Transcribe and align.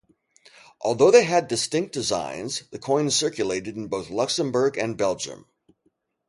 Although 0.81 1.11
they 1.11 1.25
had 1.25 1.47
distinct 1.47 1.93
designs, 1.93 2.63
the 2.71 2.79
coins 2.79 3.15
circulated 3.15 3.77
in 3.77 3.85
both 3.87 4.09
Luxembourg 4.09 4.75
and 4.75 4.97
Belgium. 4.97 5.45